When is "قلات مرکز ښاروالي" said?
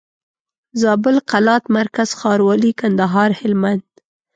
1.31-2.71